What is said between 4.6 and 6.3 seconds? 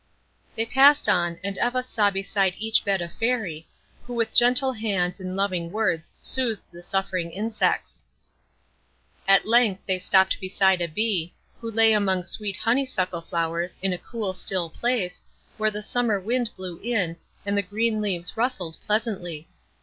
hands and loving words